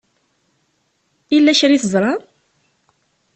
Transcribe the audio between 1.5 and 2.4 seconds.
kra i teẓṛam?